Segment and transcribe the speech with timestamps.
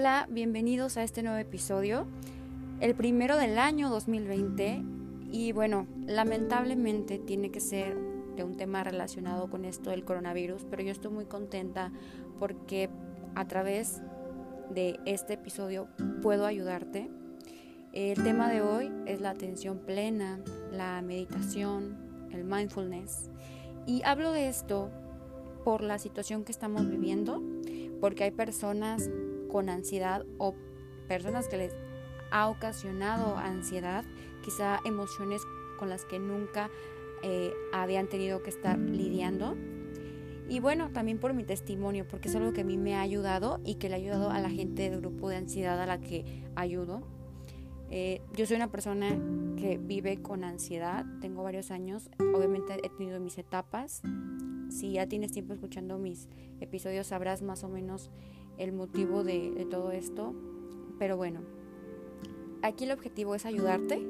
[0.00, 2.06] Hola, bienvenidos a este nuevo episodio,
[2.78, 4.84] el primero del año 2020
[5.32, 7.98] y bueno, lamentablemente tiene que ser
[8.36, 11.90] de un tema relacionado con esto del coronavirus, pero yo estoy muy contenta
[12.38, 12.90] porque
[13.34, 14.00] a través
[14.70, 15.88] de este episodio
[16.22, 17.10] puedo ayudarte.
[17.92, 20.38] El tema de hoy es la atención plena,
[20.70, 23.30] la meditación, el mindfulness
[23.84, 24.92] y hablo de esto
[25.64, 27.42] por la situación que estamos viviendo,
[28.00, 29.10] porque hay personas
[29.48, 30.54] con ansiedad o
[31.08, 31.76] personas que les
[32.30, 34.04] ha ocasionado ansiedad,
[34.42, 35.42] quizá emociones
[35.78, 36.70] con las que nunca
[37.22, 39.56] eh, habían tenido que estar lidiando.
[40.48, 43.60] Y bueno, también por mi testimonio, porque es algo que a mí me ha ayudado
[43.64, 46.44] y que le ha ayudado a la gente del grupo de ansiedad a la que
[46.54, 47.02] ayudo.
[47.90, 49.08] Eh, yo soy una persona
[49.56, 54.02] que vive con ansiedad, tengo varios años, obviamente he tenido mis etapas.
[54.70, 56.28] Si ya tienes tiempo escuchando mis
[56.60, 58.10] episodios sabrás más o menos
[58.58, 60.34] el motivo de, todo esto.
[60.98, 61.40] Pero bueno,
[62.62, 64.00] aquí el objetivo es ayudarte,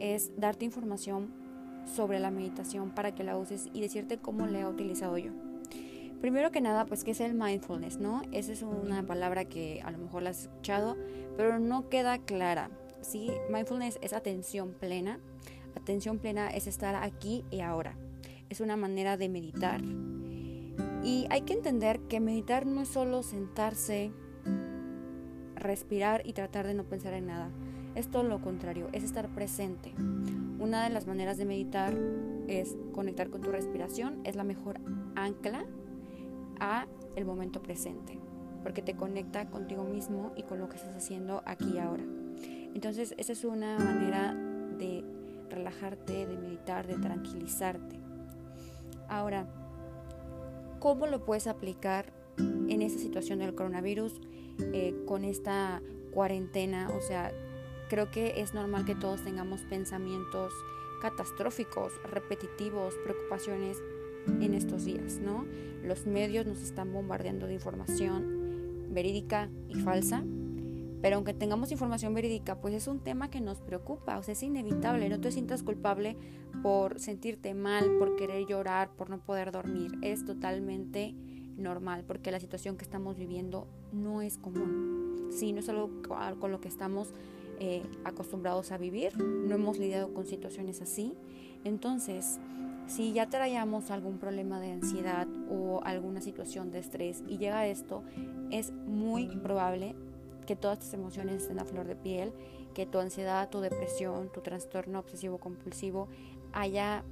[0.00, 1.30] es darte información
[1.94, 5.30] sobre la meditación para que la uses y decirte cómo la he utilizado yo.
[6.20, 8.22] Primero que nada, pues, ¿qué es el mindfulness, no?
[8.32, 10.96] Esa es una palabra que a lo mejor la has escuchado,
[11.36, 12.70] pero no queda clara.
[13.02, 13.30] ¿sí?
[13.50, 15.20] Mindfulness es atención plena.
[15.76, 17.94] Atención plena es estar aquí y ahora.
[18.48, 19.82] Es una manera de meditar
[21.06, 24.10] y hay que entender que meditar no es solo sentarse,
[25.54, 27.48] respirar y tratar de no pensar en nada.
[27.94, 29.94] Es todo lo contrario, es estar presente.
[30.58, 31.96] Una de las maneras de meditar
[32.48, 34.80] es conectar con tu respiración, es la mejor
[35.14, 35.64] ancla
[36.58, 38.18] a el momento presente,
[38.64, 42.02] porque te conecta contigo mismo y con lo que estás haciendo aquí y ahora.
[42.74, 45.04] Entonces, esa es una manera de
[45.50, 48.00] relajarte, de meditar, de tranquilizarte.
[49.08, 49.46] Ahora,
[50.78, 54.20] cómo lo puedes aplicar en esta situación del coronavirus,
[54.58, 56.90] eh, con esta cuarentena.
[56.96, 57.32] O sea,
[57.88, 60.52] creo que es normal que todos tengamos pensamientos
[61.00, 63.78] catastróficos, repetitivos, preocupaciones
[64.40, 65.46] en estos días, ¿no?
[65.84, 70.24] Los medios nos están bombardeando de información verídica y falsa
[71.06, 74.42] pero aunque tengamos información verídica, pues es un tema que nos preocupa, o sea, es
[74.42, 76.16] inevitable, no te sientas culpable
[76.64, 81.14] por sentirte mal, por querer llorar, por no poder dormir, es totalmente
[81.56, 86.02] normal, porque la situación que estamos viviendo no es común, sí, no es algo
[86.40, 87.14] con lo que estamos
[87.60, 91.14] eh, acostumbrados a vivir, no hemos lidiado con situaciones así,
[91.62, 92.40] entonces,
[92.88, 98.02] si ya traíamos algún problema de ansiedad o alguna situación de estrés y llega esto,
[98.50, 99.94] es muy probable
[100.46, 102.32] que todas tus emociones estén a flor de piel,
[102.74, 106.08] que tu ansiedad, tu depresión, tu trastorno obsesivo compulsivo
[106.52, 107.04] haya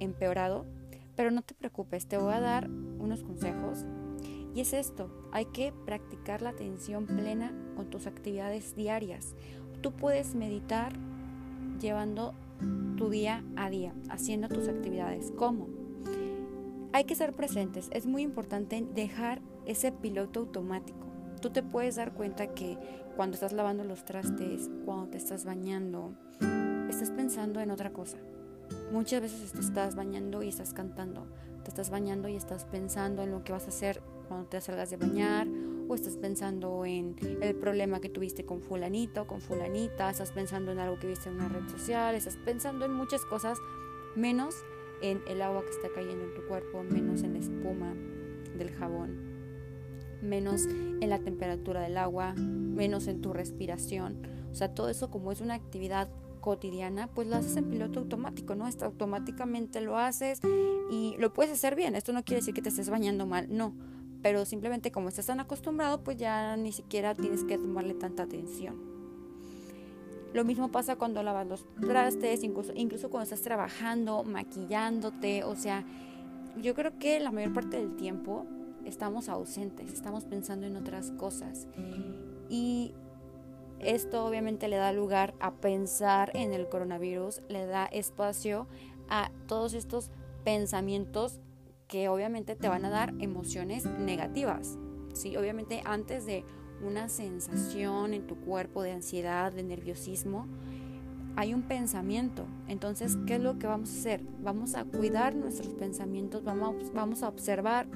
[0.00, 0.66] empeorado.
[1.14, 3.84] Pero no te preocupes, te voy a dar unos consejos.
[4.54, 9.34] Y es esto, hay que practicar la atención plena con tus actividades diarias.
[9.80, 10.92] Tú puedes meditar
[11.78, 12.34] llevando
[12.96, 15.30] tu día a día, haciendo tus actividades.
[15.36, 15.68] ¿Cómo?
[16.92, 17.88] Hay que ser presentes.
[17.92, 21.05] Es muy importante dejar ese piloto automático
[21.40, 22.78] tú te puedes dar cuenta que
[23.16, 26.12] cuando estás lavando los trastes, cuando te estás bañando,
[26.88, 28.18] estás pensando en otra cosa.
[28.92, 31.26] Muchas veces te estás bañando y estás cantando.
[31.62, 34.90] Te estás bañando y estás pensando en lo que vas a hacer cuando te salgas
[34.90, 35.48] de bañar
[35.88, 40.78] o estás pensando en el problema que tuviste con fulanito, con fulanita, estás pensando en
[40.78, 43.58] algo que viste en una red social, estás pensando en muchas cosas
[44.16, 44.54] menos
[45.00, 47.94] en el agua que está cayendo en tu cuerpo, menos en la espuma
[48.56, 49.35] del jabón
[50.22, 54.26] menos en la temperatura del agua, menos en tu respiración.
[54.50, 56.08] O sea, todo eso como es una actividad
[56.40, 58.68] cotidiana, pues lo haces en piloto automático, ¿no?
[58.68, 60.40] Esto automáticamente lo haces
[60.90, 61.96] y lo puedes hacer bien.
[61.96, 63.74] Esto no quiere decir que te estés bañando mal, no.
[64.22, 68.76] Pero simplemente como estás tan acostumbrado, pues ya ni siquiera tienes que tomarle tanta atención.
[70.32, 75.44] Lo mismo pasa cuando lavas los trastes, incluso cuando estás trabajando, maquillándote.
[75.44, 75.84] O sea,
[76.60, 78.46] yo creo que la mayor parte del tiempo
[78.86, 81.66] estamos ausentes, estamos pensando en otras cosas.
[82.48, 82.94] Y
[83.80, 88.66] esto obviamente le da lugar a pensar en el coronavirus, le da espacio
[89.08, 90.10] a todos estos
[90.44, 91.40] pensamientos
[91.88, 94.78] que obviamente te van a dar emociones negativas.
[95.12, 96.44] Sí, obviamente antes de
[96.82, 100.46] una sensación en tu cuerpo de ansiedad, de nerviosismo,
[101.36, 102.46] hay un pensamiento.
[102.66, 104.22] Entonces, ¿qué es lo que vamos a hacer?
[104.42, 107.86] Vamos a cuidar nuestros pensamientos, vamos, vamos a observar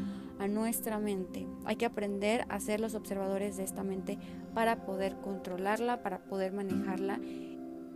[0.41, 1.47] a nuestra mente.
[1.67, 4.19] Hay que aprender a ser los observadores de esta mente
[4.55, 7.21] para poder controlarla, para poder manejarla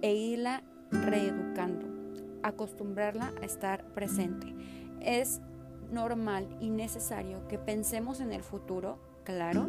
[0.02, 1.87] e irla reeducando,
[2.43, 4.55] acostumbrarla a estar presente.
[5.00, 5.41] Es
[5.91, 9.67] normal y necesario que pensemos en el futuro, claro,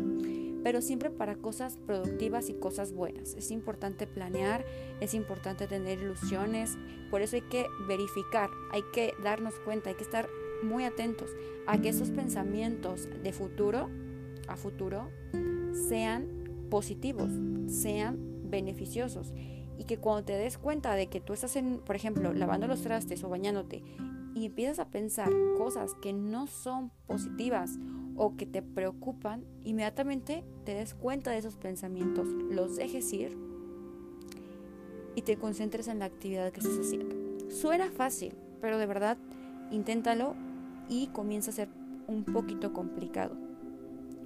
[0.62, 3.36] pero siempre para cosas productivas y cosas buenas.
[3.36, 4.66] Es importante planear,
[5.00, 6.78] es importante tener ilusiones,
[7.10, 10.28] por eso hay que verificar, hay que darnos cuenta, hay que estar
[10.68, 11.30] muy atentos
[11.68, 13.90] a que esos pensamientos de futuro
[14.48, 15.10] a futuro
[15.88, 16.28] sean
[16.70, 17.32] positivos,
[17.68, 18.18] sean
[18.50, 19.34] beneficiosos
[19.78, 22.82] y que cuando te des cuenta de que tú estás en, por ejemplo, lavando los
[22.82, 23.84] trastes o bañándote
[24.34, 27.72] y empiezas a pensar cosas que no son positivas
[28.18, 33.38] o que te preocupan, inmediatamente te des cuenta de esos pensamientos, los dejes ir
[35.16, 37.16] y te concentres en la actividad que estás haciendo.
[37.50, 39.18] Suena fácil, pero de verdad
[39.72, 40.36] inténtalo
[40.90, 41.70] y comienza a ser
[42.08, 43.36] un poquito complicado.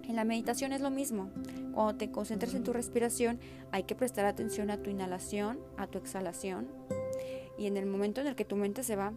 [0.10, 1.30] En la meditación es lo mismo.
[1.74, 3.40] Cuando te concentras en tu respiración,
[3.72, 6.68] hay que prestar atención a tu inhalación, a tu exhalación.
[7.60, 9.14] Y en el momento en el que tu mente se va,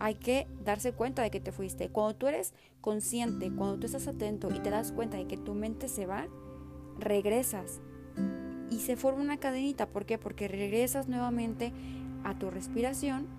[0.00, 1.88] hay que darse cuenta de que te fuiste.
[1.88, 5.54] Cuando tú eres consciente, cuando tú estás atento y te das cuenta de que tu
[5.54, 6.26] mente se va,
[6.98, 7.80] regresas.
[8.70, 9.86] Y se forma una cadenita.
[9.86, 10.18] ¿Por qué?
[10.18, 11.72] Porque regresas nuevamente
[12.24, 13.37] a tu respiración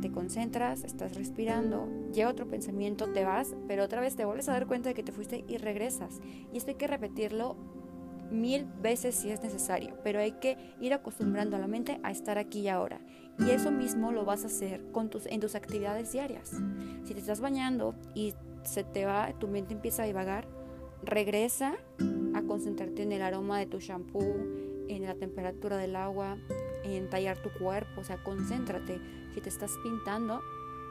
[0.00, 4.52] te concentras, estás respirando, llega otro pensamiento, te vas, pero otra vez te vuelves a
[4.52, 6.20] dar cuenta de que te fuiste y regresas.
[6.52, 7.56] Y esto hay que repetirlo
[8.30, 12.38] mil veces si es necesario, pero hay que ir acostumbrando a la mente a estar
[12.38, 13.00] aquí y ahora.
[13.38, 16.50] Y eso mismo lo vas a hacer con tus, en tus actividades diarias.
[17.04, 18.34] Si te estás bañando y
[18.64, 20.46] se te va, tu mente empieza a divagar,
[21.02, 21.76] regresa
[22.34, 24.36] a concentrarte en el aroma de tu shampoo,
[24.88, 26.36] en la temperatura del agua,
[26.84, 29.00] en tallar tu cuerpo, o sea, concéntrate.
[29.38, 30.42] Si te estás pintando,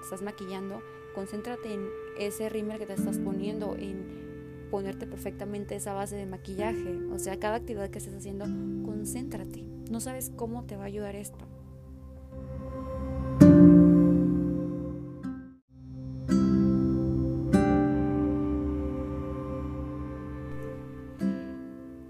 [0.02, 0.82] estás maquillando,
[1.14, 6.98] concéntrate en ese rímel que te estás poniendo, en ponerte perfectamente esa base de maquillaje.
[7.12, 8.46] O sea, cada actividad que estés haciendo,
[8.86, 9.66] concéntrate.
[9.92, 11.46] No sabes cómo te va a ayudar esto.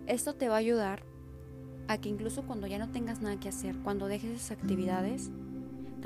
[0.06, 1.02] Esto te va a ayudar
[1.88, 5.32] a que incluso cuando ya no tengas nada que hacer, cuando dejes esas actividades,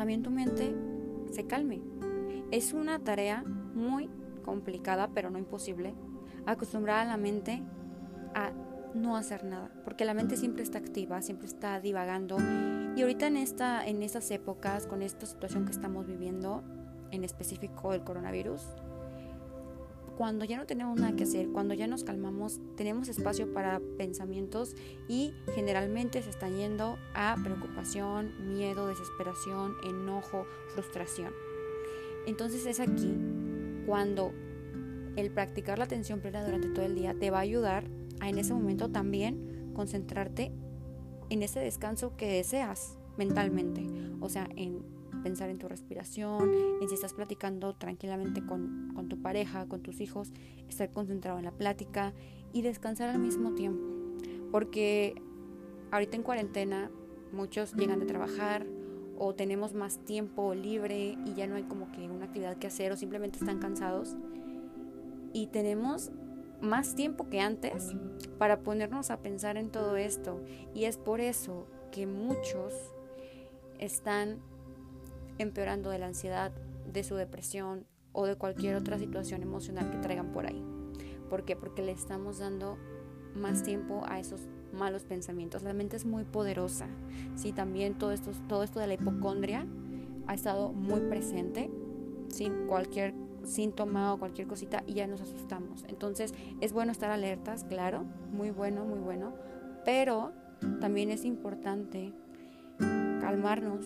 [0.02, 0.74] también tu mente
[1.30, 1.80] se calme.
[2.50, 4.10] Es una tarea muy
[4.44, 5.94] complicada, pero no imposible,
[6.48, 7.62] acostumbrar a la mente
[8.34, 8.52] a
[8.96, 12.38] no hacer nada, porque la mente siempre está activa, siempre está divagando.
[12.96, 16.64] Y ahorita en, esta, en estas épocas, con esta situación que estamos viviendo,
[17.12, 18.64] en específico el coronavirus,
[20.18, 24.76] cuando ya no tenemos nada que hacer, cuando ya nos calmamos, tenemos espacio para pensamientos
[25.08, 31.32] y generalmente se están yendo a preocupación, miedo, desesperación, enojo, frustración.
[32.28, 33.16] Entonces es aquí
[33.86, 34.32] cuando
[35.16, 37.86] el practicar la atención plena durante todo el día te va a ayudar
[38.20, 40.52] a en ese momento también concentrarte
[41.30, 43.86] en ese descanso que deseas mentalmente,
[44.20, 44.84] o sea, en
[45.22, 46.52] pensar en tu respiración,
[46.82, 50.32] en si estás platicando tranquilamente con, con, tu pareja, con tus hijos,
[50.68, 52.14] estar concentrado en la plática
[52.54, 53.84] y descansar al mismo tiempo.
[54.52, 55.16] Porque
[55.92, 56.92] ahorita en cuarentena
[57.32, 58.66] muchos llegan de trabajar
[59.18, 62.92] o tenemos más tiempo libre y ya no hay como que una actividad que hacer
[62.92, 64.16] o simplemente están cansados
[65.34, 66.12] y tenemos
[66.62, 67.94] más tiempo que antes
[68.38, 70.42] para ponernos a pensar en todo esto
[70.74, 72.74] y es por eso que muchos
[73.80, 74.40] están
[75.38, 76.52] empeorando de la ansiedad,
[76.92, 80.64] de su depresión o de cualquier otra situación emocional que traigan por ahí.
[81.30, 81.56] ¿Por qué?
[81.56, 82.78] Porque le estamos dando
[83.36, 84.42] más tiempo a esos
[84.74, 85.64] malos pensamientos.
[85.64, 86.88] La mente es muy poderosa.
[87.36, 89.66] Sí, también todo esto, todo esto de la hipocondria
[90.28, 91.70] ha estado muy presente.
[92.30, 95.84] Sin cualquier síntoma o cualquier cosita y ya nos asustamos.
[95.88, 99.34] Entonces es bueno estar alertas, claro, muy bueno, muy bueno,
[99.86, 100.32] pero
[100.80, 102.14] también es importante
[103.20, 103.86] calmarnos,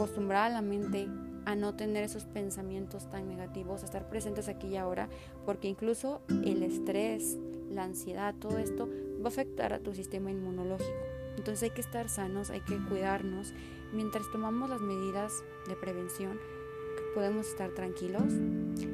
[0.00, 1.08] acostumbrar a la mente
[1.44, 5.10] a no tener esos pensamientos tan negativos, a estar presentes aquí y ahora,
[5.44, 7.36] porque incluso el estrés,
[7.70, 8.88] la ansiedad, todo esto
[9.20, 10.90] va a afectar a tu sistema inmunológico.
[11.36, 13.52] Entonces hay que estar sanos, hay que cuidarnos.
[13.92, 15.34] Mientras tomamos las medidas
[15.68, 16.38] de prevención,
[17.14, 18.32] podemos estar tranquilos.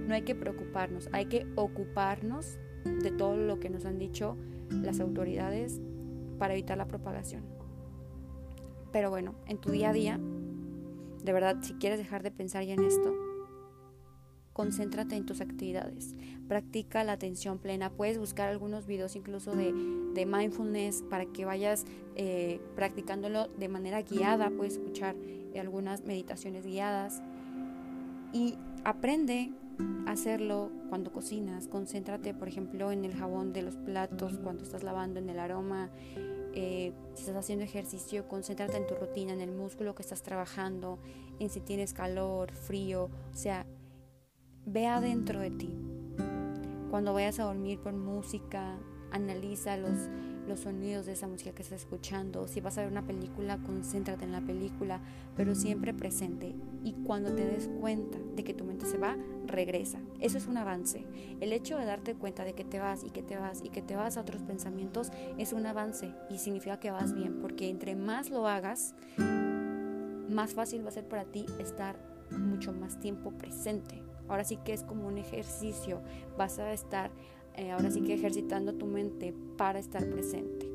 [0.08, 4.36] No hay que preocuparnos, hay que ocuparnos de todo lo que nos han dicho
[4.70, 5.80] las autoridades
[6.40, 7.44] para evitar la propagación.
[8.90, 10.18] Pero bueno, en tu día a día
[11.26, 13.14] de verdad, si quieres dejar de pensar ya en esto,
[14.52, 16.14] concéntrate en tus actividades,
[16.49, 19.73] practica la atención plena, puedes buscar algunos videos incluso de,
[20.25, 25.16] mindfulness para que vayas eh, practicándolo de manera guiada, puedes escuchar
[25.59, 27.23] algunas meditaciones guiadas
[28.33, 28.54] y
[28.85, 29.52] aprende
[30.06, 34.85] a hacerlo cuando cocinas, concéntrate por ejemplo en el jabón de los platos, cuando estás
[34.85, 35.90] lavando, en el aroma,
[36.58, 40.98] eh, si estás haciendo ejercicio, concéntrate en tu rutina, en el músculo que estás trabajando,
[41.38, 43.66] en si tienes calor, frío, o sea,
[44.64, 45.70] ve adentro de ti.
[46.90, 48.78] Cuando vayas a dormir, pon música,
[49.10, 50.08] analiza los,
[50.46, 52.48] los sonidos de esa música que estás escuchando.
[52.48, 55.00] Si vas a ver una película, concéntrate en la película,
[55.36, 56.54] pero siempre presente.
[56.84, 59.98] Y cuando te des cuenta de que tu mente se va, regresa.
[60.20, 61.04] Eso es un avance.
[61.40, 63.82] El hecho de darte cuenta de que te vas y que te vas y que
[63.82, 67.96] te vas a otros pensamientos es un avance y significa que vas bien, porque entre
[67.96, 68.94] más lo hagas,
[70.28, 71.96] más fácil va a ser para ti estar
[72.30, 74.02] mucho más tiempo presente.
[74.28, 76.00] Ahora sí que es como un ejercicio.
[76.36, 77.10] Vas a estar
[77.56, 80.68] eh, ahora sí que ejercitando tu mente para estar presente.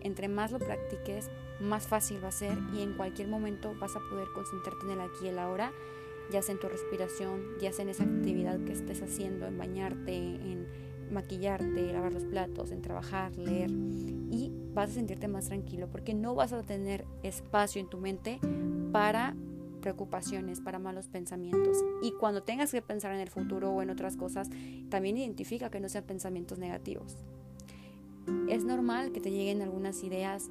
[0.00, 1.30] Entre más lo practiques,
[1.60, 5.00] más fácil va a ser y en cualquier momento vas a poder concentrarte en el
[5.00, 5.72] aquí y el ahora,
[6.30, 10.14] ya sea en tu respiración, ya sea en esa actividad que estés haciendo, en bañarte,
[10.14, 10.66] en
[11.10, 16.34] maquillarte, lavar los platos, en trabajar, leer y vas a sentirte más tranquilo porque no
[16.34, 18.38] vas a tener espacio en tu mente
[18.92, 19.34] para
[19.88, 21.78] preocupaciones, para malos pensamientos.
[22.02, 24.50] Y cuando tengas que pensar en el futuro o en otras cosas,
[24.90, 27.16] también identifica que no sean pensamientos negativos.
[28.50, 30.50] Es normal que te lleguen algunas ideas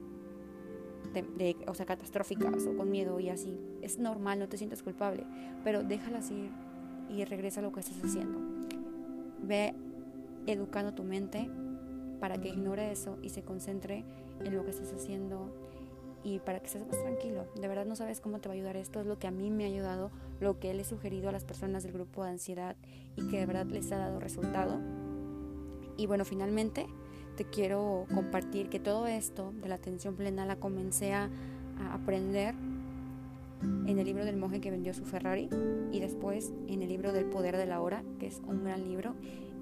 [1.14, 3.60] de, o sea, catastróficas o con miedo y así.
[3.84, 5.24] Es normal, no te sientas culpable,
[5.64, 6.50] pero déjalas ir
[7.08, 8.40] y regresa a lo que estás haciendo.
[9.44, 9.76] Ve
[10.48, 11.48] educando tu mente
[12.20, 14.04] para que ignore eso y se concentre
[14.44, 15.54] en lo que estás haciendo
[16.24, 17.46] y para que estés más tranquilo.
[17.60, 19.50] De verdad no sabes cómo te va a ayudar esto, es lo que a mí
[19.50, 22.76] me ha ayudado, lo que le he sugerido a las personas del grupo de ansiedad
[23.16, 24.80] y que de verdad les ha dado resultado.
[25.98, 26.88] Y bueno, finalmente
[27.36, 31.30] te quiero compartir que todo esto de la atención plena la comencé a,
[31.80, 32.56] a aprender
[33.62, 35.50] en el libro del monje que vendió su Ferrari
[35.92, 39.16] y después en el libro del poder de la hora, que es un gran libro.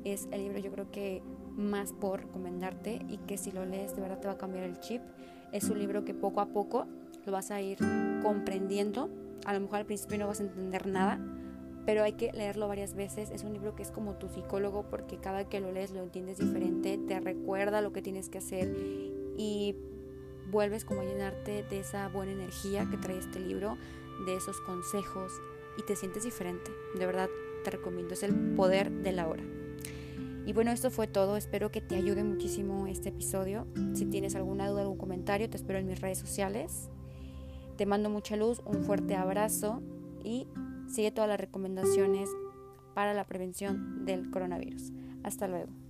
[0.03, 1.21] Es el libro yo creo que
[1.55, 4.79] más por recomendarte y que si lo lees de verdad te va a cambiar el
[4.79, 5.01] chip.
[5.51, 6.87] Es un libro que poco a poco
[7.25, 7.77] lo vas a ir
[8.21, 9.09] comprendiendo.
[9.45, 11.19] A lo mejor al principio no vas a entender nada,
[11.85, 13.29] pero hay que leerlo varias veces.
[13.31, 16.39] Es un libro que es como tu psicólogo porque cada que lo lees lo entiendes
[16.39, 18.75] diferente, te recuerda lo que tienes que hacer
[19.37, 19.75] y
[20.51, 23.77] vuelves como a llenarte de esa buena energía que trae este libro,
[24.25, 25.31] de esos consejos
[25.77, 26.71] y te sientes diferente.
[26.97, 27.29] De verdad
[27.63, 29.43] te recomiendo, es el poder de la hora.
[30.45, 31.37] Y bueno, esto fue todo.
[31.37, 33.67] Espero que te ayude muchísimo este episodio.
[33.93, 36.89] Si tienes alguna duda, algún comentario, te espero en mis redes sociales.
[37.77, 39.81] Te mando mucha luz, un fuerte abrazo
[40.23, 40.47] y
[40.87, 42.29] sigue todas las recomendaciones
[42.93, 44.91] para la prevención del coronavirus.
[45.23, 45.84] Hasta luego.